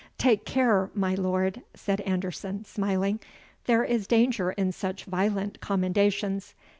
[0.17, 3.19] "Take care, my lord," said Anderson, smiling;
[3.65, 6.55] "there is danger in such violent commendations.